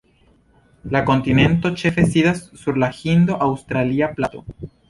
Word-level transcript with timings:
La 0.95 1.01
kontinento 1.09 1.71
ĉefe 1.83 2.07
sidas 2.15 2.43
sur 2.65 2.83
la 2.85 2.93
Hindo-Aŭstralia 3.03 4.13
Plato. 4.19 4.47